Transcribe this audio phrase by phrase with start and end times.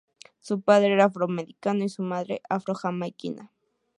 [0.39, 3.51] Su padre era afroamericano y su madre afro-jamaiquina.